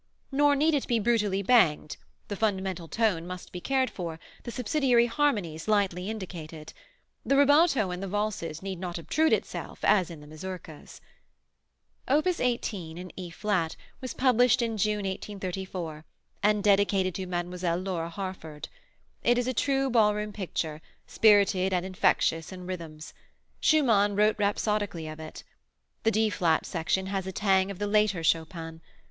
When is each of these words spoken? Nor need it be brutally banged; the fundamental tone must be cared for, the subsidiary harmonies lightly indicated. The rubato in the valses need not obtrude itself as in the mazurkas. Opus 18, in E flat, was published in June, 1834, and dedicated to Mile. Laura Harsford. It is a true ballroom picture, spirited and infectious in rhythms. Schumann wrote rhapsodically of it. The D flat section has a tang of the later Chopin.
Nor 0.31 0.55
need 0.55 0.73
it 0.73 0.87
be 0.87 0.97
brutally 0.97 1.43
banged; 1.43 1.97
the 2.27 2.35
fundamental 2.35 2.87
tone 2.87 3.27
must 3.27 3.51
be 3.51 3.61
cared 3.61 3.91
for, 3.91 4.19
the 4.41 4.49
subsidiary 4.51 5.05
harmonies 5.05 5.67
lightly 5.67 6.09
indicated. 6.09 6.73
The 7.23 7.37
rubato 7.37 7.91
in 7.91 7.99
the 7.99 8.07
valses 8.07 8.63
need 8.63 8.79
not 8.79 8.97
obtrude 8.97 9.31
itself 9.31 9.83
as 9.85 10.09
in 10.09 10.19
the 10.19 10.25
mazurkas. 10.25 11.01
Opus 12.07 12.39
18, 12.39 12.97
in 12.97 13.11
E 13.15 13.29
flat, 13.29 13.75
was 14.01 14.15
published 14.15 14.63
in 14.63 14.75
June, 14.75 15.05
1834, 15.05 16.03
and 16.41 16.63
dedicated 16.63 17.13
to 17.13 17.27
Mile. 17.27 17.77
Laura 17.77 18.09
Harsford. 18.09 18.69
It 19.21 19.37
is 19.37 19.45
a 19.45 19.53
true 19.53 19.91
ballroom 19.91 20.33
picture, 20.33 20.81
spirited 21.05 21.73
and 21.73 21.85
infectious 21.85 22.51
in 22.51 22.65
rhythms. 22.65 23.13
Schumann 23.59 24.15
wrote 24.15 24.39
rhapsodically 24.39 25.07
of 25.07 25.19
it. 25.19 25.43
The 26.01 26.09
D 26.09 26.31
flat 26.31 26.65
section 26.65 27.05
has 27.05 27.27
a 27.27 27.31
tang 27.31 27.69
of 27.69 27.77
the 27.77 27.85
later 27.85 28.23
Chopin. 28.23 28.81